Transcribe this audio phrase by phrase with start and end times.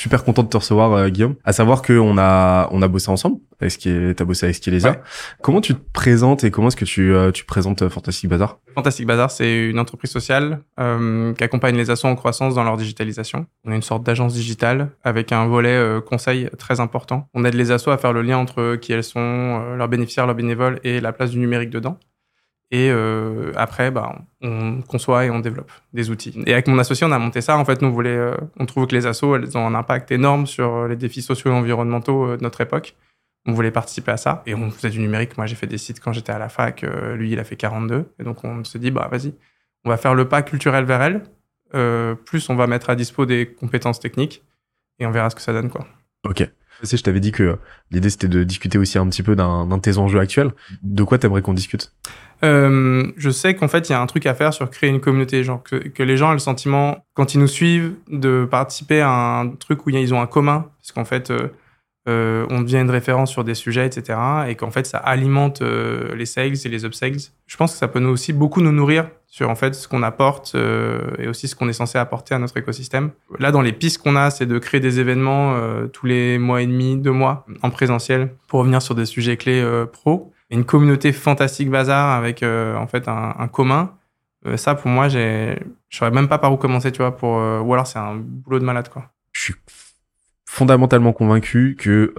[0.00, 1.34] Super content de te recevoir, euh, Guillaume.
[1.44, 3.36] À savoir qu'on a, on a bossé ensemble.
[3.60, 4.82] Avec ce qui est, t'as bossé avec.
[4.82, 5.00] Ouais.
[5.42, 8.58] Comment tu te présentes et comment est-ce que tu, euh, tu présentes euh, Fantastic Bazar
[8.74, 12.78] Fantastic Bazar, c'est une entreprise sociale euh, qui accompagne les assos en croissance dans leur
[12.78, 13.44] digitalisation.
[13.66, 17.28] On est une sorte d'agence digitale avec un volet conseil très important.
[17.34, 20.36] On aide les assos à faire le lien entre qui elles sont, leurs bénéficiaires, leurs
[20.36, 21.98] bénévoles et la place du numérique dedans.
[22.72, 26.40] Et euh, après, bah, on conçoit et on développe des outils.
[26.46, 27.56] Et avec mon associé, on a monté ça.
[27.58, 30.12] En fait, nous, on, voulait, euh, on trouve que les assos, elles ont un impact
[30.12, 32.94] énorme sur euh, les défis sociaux et environnementaux de notre époque.
[33.46, 34.42] On voulait participer à ça.
[34.46, 35.36] Et on faisait du numérique.
[35.36, 36.82] Moi, j'ai fait des sites quand j'étais à la fac.
[37.14, 38.12] lui, il a fait 42.
[38.20, 39.34] Et donc, on se dit, bah, vas-y,
[39.84, 41.22] on va faire le pas culturel vers elle.
[42.26, 44.44] Plus, on va mettre à dispo des compétences techniques.
[44.98, 45.86] Et on verra ce que ça donne, quoi.
[46.28, 46.48] Ok.
[46.80, 47.58] Tu sais, je t'avais dit que
[47.90, 50.52] l'idée c'était de discuter aussi un petit peu d'un de tes enjeux actuels.
[50.82, 51.92] De quoi t'aimerais qu'on discute?
[52.42, 55.00] Euh, je sais qu'en fait, il y a un truc à faire sur créer une
[55.00, 55.44] communauté.
[55.44, 59.10] Genre que, que les gens aient le sentiment, quand ils nous suivent, de participer à
[59.10, 60.70] un truc où ils ont un commun.
[60.78, 61.48] Parce qu'en fait, euh,
[62.08, 64.18] euh, on devient une référence sur des sujets, etc.
[64.48, 67.18] Et qu'en fait, ça alimente les sales et les upsales.
[67.46, 70.02] Je pense que ça peut nous aussi beaucoup nous nourrir sur en fait ce qu'on
[70.02, 70.56] apporte
[71.18, 73.10] et aussi ce qu'on est censé apporter à notre écosystème.
[73.38, 75.54] Là, dans les pistes qu'on a, c'est de créer des événements
[75.92, 79.62] tous les mois et demi, deux mois en présentiel pour revenir sur des sujets clés
[79.92, 80.32] pro.
[80.50, 83.94] Une communauté fantastique bazar avec euh, en fait un, un commun.
[84.46, 85.54] Euh, ça, pour moi, je
[85.90, 87.16] saurais même pas par où commencer, tu vois.
[87.16, 89.12] Pour euh, ou alors c'est un boulot de malade, quoi.
[89.32, 89.54] Je suis
[90.44, 92.12] fondamentalement convaincu que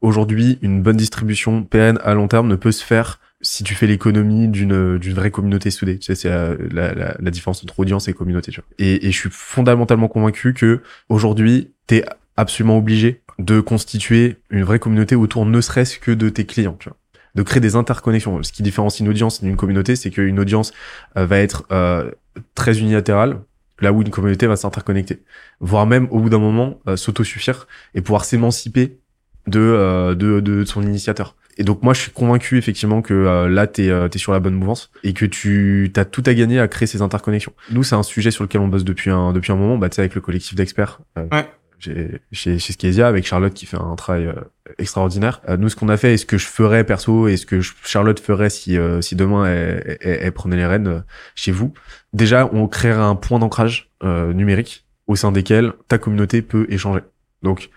[0.00, 3.86] aujourd'hui une bonne distribution pérenne à long terme ne peut se faire si tu fais
[3.86, 5.98] l'économie d'une d'une vraie communauté soudée.
[6.00, 6.30] Tu sais, c'est
[6.72, 8.50] la, différence entre audience et communauté.
[8.50, 8.68] Tu vois.
[8.80, 12.04] Et, et je suis fondamentalement convaincu que aujourd'hui t'es
[12.36, 16.76] absolument obligé de constituer une vraie communauté autour ne serait-ce que de tes clients.
[16.80, 16.98] Tu vois
[17.34, 18.42] de créer des interconnexions.
[18.42, 20.72] Ce qui différencie une audience d'une communauté, c'est qu'une audience
[21.16, 22.10] euh, va être euh,
[22.54, 23.40] très unilatérale,
[23.80, 25.22] là où une communauté va s'interconnecter,
[25.60, 28.98] voire même au bout d'un moment euh, s'autosuffire et pouvoir s'émanciper
[29.46, 31.36] de, euh, de, de son initiateur.
[31.60, 34.38] Et donc moi je suis convaincu effectivement que euh, là t'es euh, es sur la
[34.38, 37.52] bonne mouvance et que tu as tout à gagner à créer ces interconnexions.
[37.72, 40.14] Nous c'est un sujet sur lequel on bosse depuis un depuis un moment, bah avec
[40.14, 41.00] le collectif d'experts.
[41.16, 41.48] Ouais.
[41.80, 44.34] Chez, chez, chez avec Charlotte qui fait un travail euh,
[44.78, 45.40] extraordinaire.
[45.48, 47.60] Euh, nous, ce qu'on a fait et ce que je ferais perso et ce que
[47.84, 51.00] Charlotte ferait si, euh, si demain elle, elle- elle prenait les rênes euh,
[51.36, 51.72] chez vous,
[52.12, 57.00] déjà, on créera un point d'ancrage euh, numérique au sein desquels ta communauté peut échanger.
[57.42, 57.70] Donc,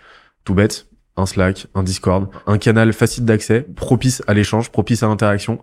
[0.44, 5.06] tout bête, un Slack, un Discord, un canal facile d'accès, propice à l'échange, propice à
[5.08, 5.62] l'interaction,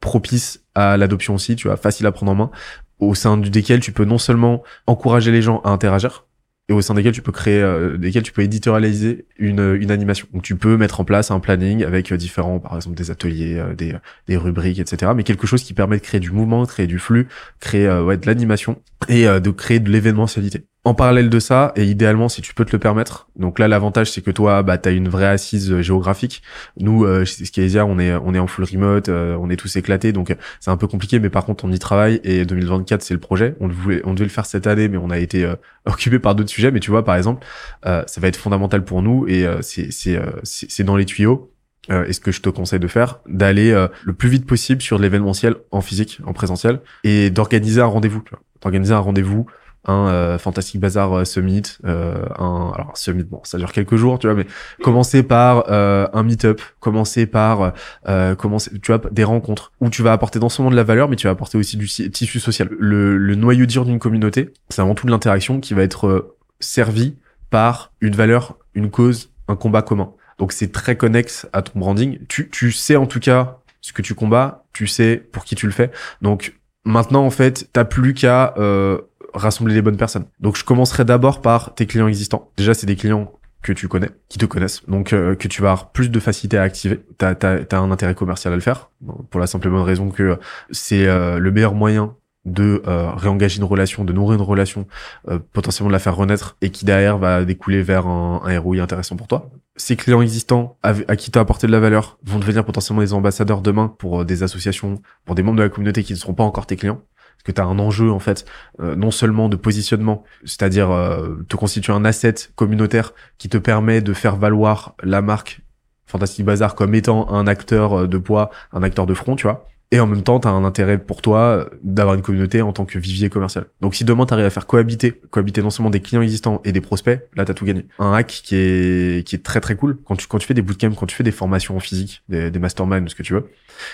[0.00, 2.50] propice à l'adoption aussi, tu vois, facile à prendre en main,
[2.98, 6.25] au sein du desquels tu peux non seulement encourager les gens à interagir,
[6.68, 10.26] et au sein desquels tu peux créer, euh, desquels tu peux éditorialiser une, une animation.
[10.32, 13.56] Donc tu peux mettre en place un planning avec euh, différents, par exemple des ateliers,
[13.56, 13.94] euh, des,
[14.26, 15.12] des rubriques, etc.
[15.14, 17.28] Mais quelque chose qui permet de créer du mouvement, créer du flux,
[17.60, 20.64] créer euh, ouais, de l'animation et euh, de créer de l'événementialité.
[20.86, 24.12] En parallèle de ça, et idéalement si tu peux te le permettre, donc là l'avantage
[24.12, 26.42] c'est que toi bah t'as une vraie assise euh, géographique.
[26.78, 29.74] Nous euh, chez Skezia on est on est en full remote, euh, on est tous
[29.74, 33.02] éclatés donc euh, c'est un peu compliqué mais par contre on y travaille et 2024
[33.02, 33.56] c'est le projet.
[33.58, 36.36] On voulait on devait le faire cette année mais on a été euh, occupé par
[36.36, 37.44] d'autres sujets mais tu vois par exemple
[37.84, 41.52] euh, ça va être fondamental pour nous et euh, c'est c'est c'est dans les tuyaux.
[41.90, 44.82] Euh, et ce que je te conseille de faire, d'aller euh, le plus vite possible
[44.82, 48.24] sur l'événementiel en physique, en présentiel, et d'organiser un rendez-vous.
[48.60, 49.46] D'organiser un rendez-vous,
[49.86, 54.18] un euh, Fantastic Bazar euh, Summit, euh, un alors Summit, bon, ça dure quelques jours,
[54.18, 54.46] tu vois, mais
[54.82, 57.72] commencer par euh, un meet-up, commencer par
[58.08, 61.08] euh, commencer, tu vois, des rencontres où tu vas apporter non seulement de la valeur,
[61.08, 62.68] mais tu vas apporter aussi du tissu social.
[62.78, 66.36] Le, le noyau dur d'une communauté, c'est avant tout de l'interaction qui va être euh,
[66.60, 67.16] servi
[67.50, 70.12] par une valeur, une cause, un combat commun.
[70.38, 72.18] Donc c'est très connexe à ton branding.
[72.28, 75.66] Tu, tu sais en tout cas ce que tu combats, tu sais pour qui tu
[75.66, 75.90] le fais.
[76.20, 78.98] Donc maintenant en fait, t'as plus qu'à euh,
[79.36, 80.26] rassembler les bonnes personnes.
[80.40, 82.50] Donc je commencerai d'abord par tes clients existants.
[82.56, 83.32] Déjà c'est des clients
[83.62, 86.56] que tu connais, qui te connaissent, donc euh, que tu vas avoir plus de facilité
[86.56, 87.00] à activer.
[87.18, 88.90] T'as as, un intérêt commercial à le faire,
[89.30, 90.38] pour la simple et bonne raison que
[90.70, 92.14] c'est euh, le meilleur moyen
[92.46, 94.86] de euh, réengager une relation, de nourrir une relation,
[95.28, 98.80] euh, potentiellement de la faire renaître et qui derrière va découler vers un, un ROI
[98.80, 99.50] intéressant pour toi.
[99.74, 103.02] Ces clients existants à, à qui tu as apporté de la valeur vont devenir potentiellement
[103.02, 106.18] des ambassadeurs demain pour euh, des associations, pour des membres de la communauté qui ne
[106.18, 107.02] seront pas encore tes clients.
[107.36, 108.44] Parce que tu as un enjeu en fait,
[108.80, 114.00] euh, non seulement de positionnement, c'est-à-dire euh, te constituer un asset communautaire qui te permet
[114.00, 115.60] de faire valoir la marque
[116.06, 119.66] Fantastic Bazar comme étant un acteur euh, de poids, un acteur de front, tu vois.
[119.92, 122.72] Et en même temps, tu as un intérêt pour toi euh, d'avoir une communauté en
[122.72, 123.66] tant que vivier commercial.
[123.80, 126.72] Donc si demain tu arrives à faire cohabiter, cohabiter non seulement des clients existants et
[126.72, 127.86] des prospects, là tu as tout gagné.
[127.98, 130.62] Un hack qui est qui est très très cool quand tu quand tu fais des
[130.62, 133.50] bootcamps, quand tu fais des formations en physique, des, des masterminds, ce que tu veux,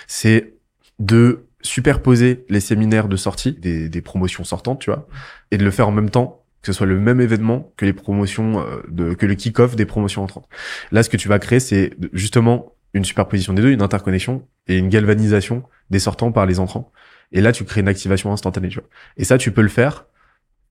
[0.06, 0.54] c'est
[0.98, 5.06] de superposer les séminaires de sortie, des, des promotions sortantes, tu vois,
[5.50, 7.92] et de le faire en même temps que ce soit le même événement que les
[7.92, 10.48] promotions euh, de que le kick-off des promotions entrantes.
[10.92, 14.78] Là, ce que tu vas créer, c'est justement une superposition des deux, une interconnexion et
[14.78, 16.92] une galvanisation des sortants par les entrants.
[17.32, 18.68] Et là, tu crées une activation instantanée.
[18.68, 18.88] Tu vois.
[19.16, 20.06] Et ça, tu peux le faire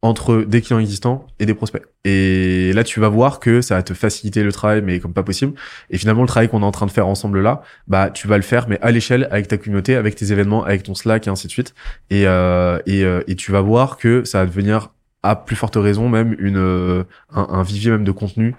[0.04, 1.84] entre des clients existants et des prospects.
[2.06, 5.22] Et là, tu vas voir que ça va te faciliter le travail, mais comme pas
[5.22, 5.54] possible.
[5.92, 8.38] Et finalement, le travail qu'on est en train de faire ensemble là, bah, tu vas
[8.38, 11.30] le faire, mais à l'échelle, avec ta communauté, avec tes événements, avec ton Slack et
[11.30, 11.76] ainsi de suite.
[12.10, 14.90] Et, euh, et, euh, et tu vas voir que ça va devenir,
[15.22, 18.56] à plus forte raison, même une, euh, un, un vivier même de contenu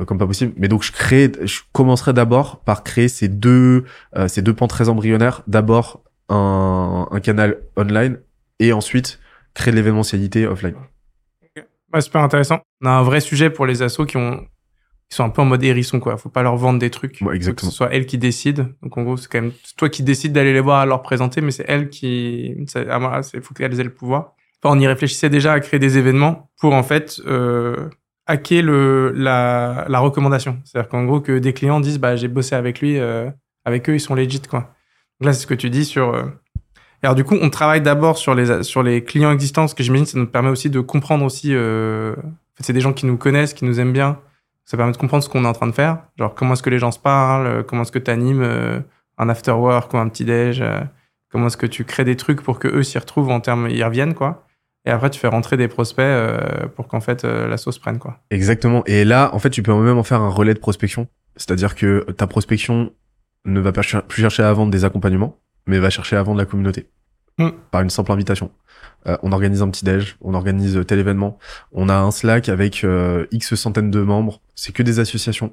[0.00, 0.54] euh, comme pas possible.
[0.56, 3.84] Mais donc, je crée, je commencerai d'abord par créer ces deux,
[4.28, 5.42] ces deux pans très embryonnaires.
[5.46, 8.18] D'abord, un, un canal online
[8.60, 9.20] et ensuite
[9.56, 10.74] créer de l'événementialité offline.
[11.42, 11.66] Okay.
[12.00, 12.60] super intéressant.
[12.82, 14.46] On a un vrai sujet pour les assos qui ont
[15.08, 16.16] qui sont un peu en mode hérisson quoi.
[16.16, 17.20] Faut pas leur vendre des trucs.
[17.20, 17.70] Ouais, exactement.
[17.70, 18.66] Faut que ce soit elles qui décident.
[18.82, 21.40] Donc en gros, c'est quand même toi qui décides d'aller les voir, à leur présenter,
[21.40, 22.56] mais c'est elles qui,
[23.00, 24.34] moi, c'est faut qu'elles aient le pouvoir.
[24.62, 27.88] Enfin, on y réfléchissait déjà à créer des événements pour en fait euh,
[28.26, 30.58] hacker le la, la recommandation.
[30.64, 33.30] C'est-à-dire qu'en gros que des clients disent bah j'ai bossé avec lui, euh,
[33.64, 34.74] avec eux ils sont legit quoi.
[35.20, 36.24] Donc là c'est ce que tu dis sur euh,
[37.02, 40.06] alors du coup, on travaille d'abord sur les sur les clients existants, ce que j'imagine,
[40.06, 41.54] ça nous permet aussi de comprendre aussi.
[41.54, 42.14] Euh...
[42.60, 44.18] C'est des gens qui nous connaissent, qui nous aiment bien.
[44.64, 45.98] Ça permet de comprendre ce qu'on est en train de faire.
[46.18, 48.80] Genre comment est-ce que les gens se parlent, comment est-ce que tu animes euh,
[49.18, 50.80] un after work ou un petit déj, euh,
[51.30, 53.84] comment est-ce que tu crées des trucs pour que eux s'y retrouvent en termes, ils
[53.84, 54.44] reviennent quoi.
[54.84, 58.18] Et après, tu fais rentrer des prospects euh, pour qu'en fait la sauce prenne quoi.
[58.30, 58.84] Exactement.
[58.86, 61.08] Et là, en fait, tu peux même en faire un relais de prospection.
[61.36, 62.92] C'est-à-dire que ta prospection
[63.44, 66.88] ne va plus chercher à vendre des accompagnements, mais va chercher à vendre la communauté.
[67.38, 67.50] Mm.
[67.70, 68.50] Par une simple invitation.
[69.06, 71.38] Euh, on organise un petit déj, on organise tel événement.
[71.72, 74.40] On a un Slack avec euh, X centaines de membres.
[74.54, 75.52] C'est que des associations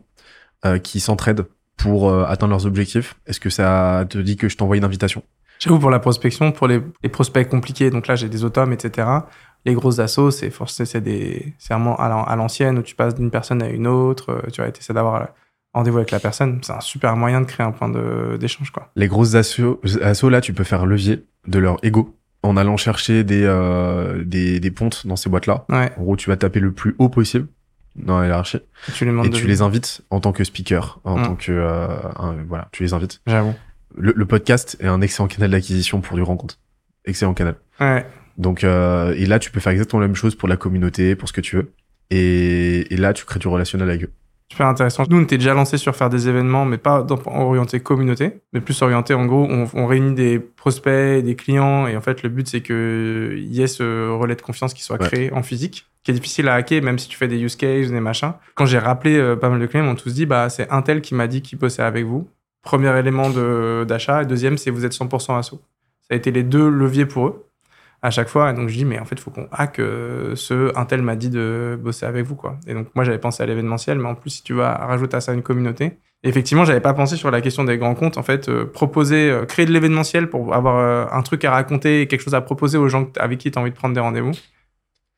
[0.65, 1.45] euh, qui s'entraident
[1.75, 3.15] pour euh, atteindre leurs objectifs.
[3.27, 5.23] Est-ce que ça te dit que je t'envoie une invitation?
[5.59, 9.07] J'avoue, pour la prospection, pour les, les, prospects compliqués, donc là j'ai des automes, etc.
[9.65, 14.31] Les grosses assos, c'est forcément à l'ancienne où tu passes d'une personne à une autre.
[14.31, 15.29] Euh, tu vois, essaies d'avoir
[15.73, 17.89] rendez-vous avec la personne, c'est un super moyen de créer un point
[18.37, 18.71] d'échange.
[18.71, 18.91] quoi.
[18.95, 23.23] Les grosses assos, assos, là, tu peux faire levier de leur ego en allant chercher
[23.23, 25.65] des, euh, des, des, pontes dans ces boîtes-là.
[25.69, 25.91] Ouais.
[25.97, 27.47] En gros, tu vas taper le plus haut possible
[27.95, 28.59] dans la hiérarchie.
[28.89, 31.23] Et tu les, et tu les invites en tant que speaker, en mmh.
[31.23, 31.51] tant que...
[31.51, 31.87] Euh,
[32.17, 33.21] un, voilà, tu les invites.
[33.27, 33.53] J'avoue.
[33.95, 36.59] Le, le, podcast est un excellent canal d'acquisition pour du rencontre.
[37.05, 37.55] Excellent canal.
[37.79, 38.05] Ouais.
[38.37, 41.29] Donc, euh, et là, tu peux faire exactement la même chose pour la communauté, pour
[41.29, 41.71] ce que tu veux.
[42.09, 44.11] Et, et là, tu crées du relationnel avec eux.
[44.53, 45.05] Super intéressant.
[45.09, 48.79] Nous, on était déjà lancé sur faire des événements, mais pas orienté communauté, mais plus
[48.83, 52.47] orienté en gros, on, on, réunit des prospects, des clients, et en fait, le but
[52.47, 56.13] c'est que y ait ce relais de confiance qui soit créé en physique, qui est
[56.13, 58.33] difficile à hacker, même si tu fais des use cases, des machins.
[58.53, 61.01] Quand j'ai rappelé euh, pas mal de clients, on tous dit, bah c'est un tel
[61.01, 62.29] qui m'a dit qu'il bossait avec vous.
[62.61, 63.31] Premier élément
[63.85, 65.53] d'achat, et deuxième, c'est vous êtes 100% asso.
[66.01, 67.47] Ça a été les deux leviers pour eux
[68.03, 68.51] à chaque fois.
[68.51, 71.01] Et donc je dis, mais en fait, il faut qu'on hack euh, ce un tel
[71.01, 72.59] m'a dit de bosser avec vous, quoi.
[72.67, 75.21] Et donc moi, j'avais pensé à l'événementiel, mais en plus, si tu vas rajouter à
[75.21, 75.97] ça une communauté.
[76.25, 78.17] Et effectivement, j'avais pas pensé sur la question des grands comptes.
[78.17, 82.07] En fait, euh, proposer, euh, créer de l'événementiel pour avoir euh, un truc à raconter,
[82.07, 84.33] quelque chose à proposer aux gens avec qui tu as envie de prendre des rendez-vous.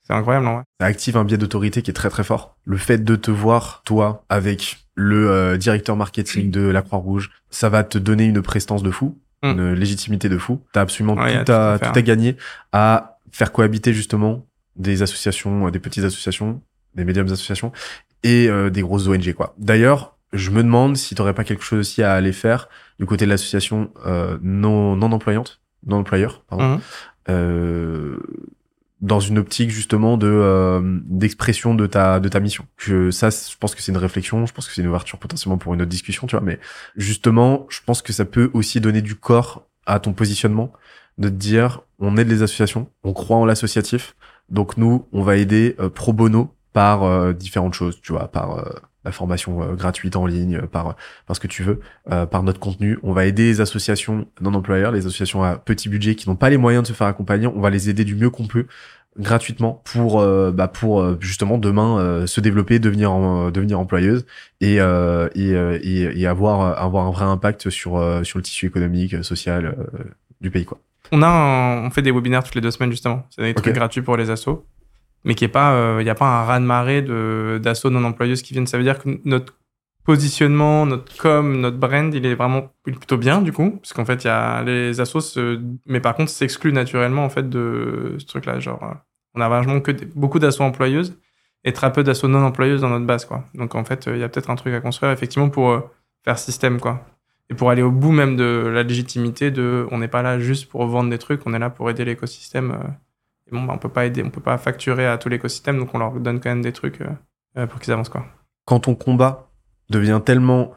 [0.04, 0.64] C'est incroyable, en vrai.
[0.80, 2.58] Ça active un biais d'autorité qui est très très fort.
[2.64, 7.70] Le fait de te voir, toi, avec le euh, directeur marketing de la Croix-Rouge, ça
[7.70, 9.18] va te donner une prestance de fou
[9.52, 10.62] une légitimité de fou.
[10.74, 12.38] T'as absolument Ouais, tout, à, tout à tout à gagner
[12.72, 14.46] à faire cohabiter justement
[14.76, 16.62] des associations, des petites associations,
[16.96, 17.72] des médiums associations
[18.24, 19.54] et euh, des grosses ONG quoi.
[19.58, 22.70] D'ailleurs, je me demande si t'aurais pas quelque chose aussi à aller faire
[23.00, 26.82] du côté de l'association euh, non non employante, non employeur, pardon.
[27.30, 28.18] Euh,
[29.06, 32.66] dans une optique justement de euh, d'expression de ta de ta mission.
[32.78, 34.46] Je, ça, je pense que c'est une réflexion.
[34.46, 36.44] Je pense que c'est une ouverture potentiellement pour une autre discussion, tu vois.
[36.44, 36.60] Mais
[36.96, 40.74] justement, je pense que ça peut aussi donner du corps à ton positionnement,
[41.20, 44.16] de te dire, on aide les associations, on croit en l'associatif,
[44.50, 48.58] donc nous, on va aider euh, pro bono par euh, différentes choses, tu vois, par
[48.58, 48.64] euh,
[49.06, 50.96] la formation euh, gratuite en ligne, par
[51.28, 51.80] par ce que tu veux,
[52.12, 52.98] euh, par notre contenu.
[53.04, 56.50] On va aider les associations non employeurs, les associations à petit budget qui n'ont pas
[56.50, 57.48] les moyens de se faire accompagner.
[57.48, 58.66] On va les aider du mieux qu'on peut
[59.18, 64.26] gratuitement pour euh, bah pour euh, justement demain euh, se développer devenir en- devenir employeuse
[64.60, 68.44] et euh, et, euh, et et avoir avoir un vrai impact sur euh, sur le
[68.44, 70.04] tissu économique euh, social euh,
[70.42, 70.80] du pays quoi
[71.14, 73.26] On a un- on fait des webinaires toutes les deux semaines justement.
[73.30, 74.66] C'est des trucs gratuits pour les assos,
[75.26, 78.04] mais qui est pas, il n'y a pas un raz de marée de d'assos non
[78.04, 78.68] employeuses qui viennent.
[78.68, 79.54] Ça veut dire que notre
[80.06, 84.24] positionnement, notre com, notre brand, il est vraiment plutôt bien du coup, parce qu'en fait
[84.24, 85.38] il y a les assos,
[85.86, 88.60] mais par contre s'excluent naturellement en fait de ce truc-là.
[88.60, 88.94] Genre, euh,
[89.34, 91.18] on a vachement que beaucoup d'assos employeuses
[91.66, 93.46] et très peu d'assos non employeuses dans notre base quoi.
[93.56, 95.82] Donc en fait euh, il y a peut-être un truc à construire effectivement pour euh,
[96.24, 97.04] faire système quoi.
[97.50, 100.68] Et pour aller au bout même de la légitimité de on n'est pas là juste
[100.70, 102.88] pour vendre des trucs, on est là pour aider l'écosystème euh,
[103.48, 105.94] Et bon, bah, on peut pas aider, on peut pas facturer à tout l'écosystème, donc
[105.94, 107.02] on leur donne quand même des trucs
[107.58, 108.26] euh, pour qu'ils avancent, quoi.
[108.66, 109.50] Quand ton combat
[109.90, 110.74] devient tellement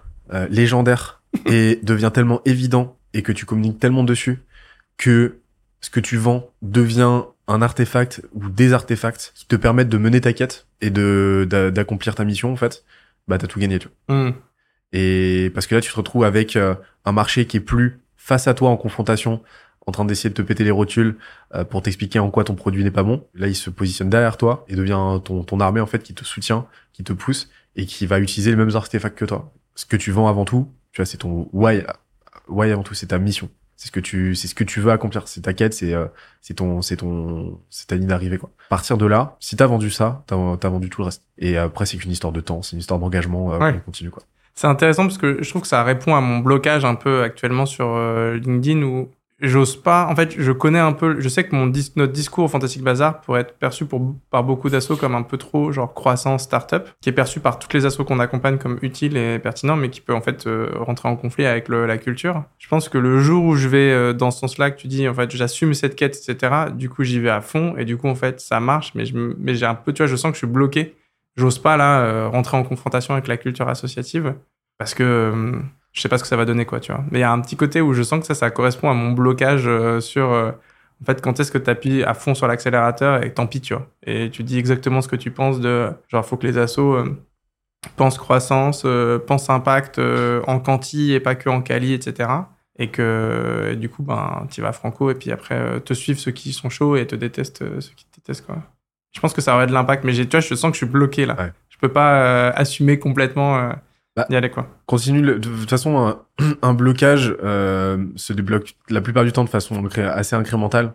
[0.51, 4.43] légendaire et devient tellement évident et que tu communiques tellement dessus
[4.97, 5.39] que
[5.81, 10.21] ce que tu vends devient un artefact ou des artefacts qui te permettent de mener
[10.21, 12.85] ta quête et de d'accomplir ta mission en fait,
[13.27, 14.17] bah t'as tout gagné tu vois.
[14.17, 14.35] Hmm.
[14.93, 18.47] Et parce que là tu te retrouves avec euh, un marché qui est plus face
[18.49, 19.43] à toi en confrontation,
[19.89, 21.17] en train d'essayer de te péter les rotules
[21.55, 23.27] euh, pour t'expliquer en quoi ton produit n'est pas bon.
[23.35, 26.25] Là il se positionne derrière toi et devient ton ton armée en fait qui te
[26.25, 29.53] soutient, qui te pousse et qui va utiliser les mêmes artefacts que toi.
[29.75, 31.83] Ce que tu vends avant tout, tu vois, c'est ton why
[32.49, 33.49] why avant tout, c'est ta mission.
[33.77, 35.29] C'est ce que tu, c'est ce que tu veux accomplir.
[35.29, 36.07] C'est ta quête, c'est, euh,
[36.41, 38.51] c'est ton, c'est ton, c'est ta ligne d'arrivée, quoi.
[38.67, 41.23] À partir de là, si t'as vendu ça, t'as, as vendu tout le reste.
[41.39, 43.81] Et après, c'est qu'une histoire de temps, c'est une histoire d'engagement, euh, ouais.
[43.85, 44.25] continue, quoi.
[44.57, 47.67] C'est intéressant parce que je trouve que ça répond à mon blocage un peu actuellement
[47.67, 49.09] sur euh, LinkedIn où
[49.41, 50.07] j'ose pas.
[50.07, 51.21] En fait, je connais un peu.
[51.21, 54.69] Je sais que mon notre discours au Fantastic Bazar pourrait être perçu pour, par beaucoup
[54.69, 58.05] d'assauts comme un peu trop genre croissance startup, qui est perçu par toutes les assos
[58.05, 61.47] qu'on accompagne comme utile et pertinent, mais qui peut en fait euh, rentrer en conflit
[61.47, 62.45] avec la culture.
[62.59, 65.09] Je pense que le jour où je vais euh, dans ce sens-là, que tu dis
[65.09, 66.53] en fait j'assume cette quête, etc.
[66.75, 69.15] Du coup, j'y vais à fond et du coup en fait ça marche, mais je
[69.39, 70.95] mais j'ai un peu, tu vois, je sens que je suis bloqué.
[71.37, 74.35] J'ose pas là euh, rentrer en confrontation avec la culture associative
[74.79, 75.61] parce que
[75.93, 77.05] je sais pas ce que ça va donner, quoi, tu vois.
[77.11, 78.95] Mais il y a un petit côté où je sens que ça, ça correspond à
[78.95, 80.53] mon blocage euh, sur, euh,
[81.03, 83.75] en fait, quand est-ce que tu appuies à fond sur l'accélérateur et tant pis, tu
[83.75, 83.89] vois.
[84.05, 87.17] Et tu dis exactement ce que tu penses de, genre, faut que les assos euh,
[87.97, 88.87] pensent croissance,
[89.27, 90.01] pensent impact
[90.47, 92.29] en quanti et pas que en quali, etc.
[92.81, 96.53] Et que, du coup, ben, tu vas franco et puis après, te suivent ceux qui
[96.53, 98.57] sont chauds et te détestent ceux qui te détestent, quoi.
[99.13, 100.93] Je pense que ça aurait de l'impact, mais tu vois, je sens que je suis
[100.93, 101.51] bloqué là.
[101.71, 103.71] Je peux pas assumer complètement
[104.19, 104.67] bah, y aller quoi.
[104.87, 105.23] Continue.
[105.23, 106.19] de toute façon,
[106.63, 110.95] un, blocage euh, se débloque la plupart du temps de façon assez incrémentale.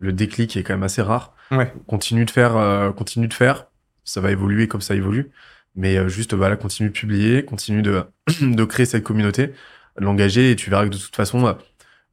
[0.00, 1.32] Le déclic est quand même assez rare.
[1.52, 1.72] Ouais.
[1.86, 3.66] Continue de faire, euh, continue de faire.
[4.02, 5.30] Ça va évoluer comme ça évolue.
[5.76, 8.02] Mais euh, juste, voilà, continue de publier, continue de,
[8.40, 9.52] de créer cette communauté,
[9.96, 11.56] l'engager et tu verras que de toute façon,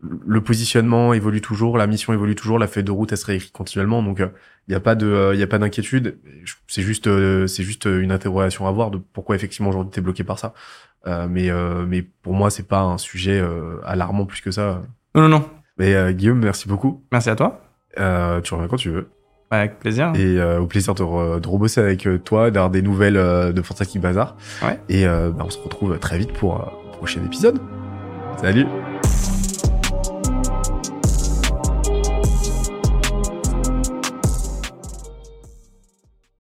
[0.04, 3.52] le positionnement évolue toujours, la mission évolue toujours, la feuille de route elle se réécrit
[3.52, 4.30] continuellement, donc il euh,
[4.68, 6.18] n'y a pas de, il y a pas d'inquiétude.
[6.68, 10.24] C'est juste, euh, c'est juste une interrogation à voir de pourquoi effectivement aujourd'hui t'es bloqué
[10.24, 10.54] par ça.
[11.06, 11.50] Euh, mais
[11.88, 13.44] mais pour moi c'est pas un sujet
[13.86, 14.82] alarmant plus que ça.
[15.16, 15.50] Non non non.
[15.78, 17.04] Mais Guillaume, merci beaucoup.
[17.12, 17.62] Merci à toi.
[17.96, 19.10] tu reviens quand tu veux.
[19.52, 20.12] Avec plaisir.
[20.16, 23.16] Et au plaisir de, de rebosser avec toi, d'avoir des nouvelles
[23.54, 24.36] de Fantastic Bazar.
[24.62, 24.80] Ouais.
[24.90, 27.60] Et bah, on se retrouve très vite pour un prochain épisode.
[28.38, 28.66] Salut